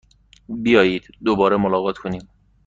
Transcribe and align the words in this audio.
بیایید 0.63 1.05
دوباره 1.25 1.57
ملاقات 1.57 1.97
کنیم! 1.97 2.21